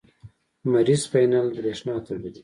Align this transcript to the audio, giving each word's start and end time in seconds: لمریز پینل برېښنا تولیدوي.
لمریز 0.63 1.03
پینل 1.11 1.47
برېښنا 1.57 1.95
تولیدوي. 2.05 2.39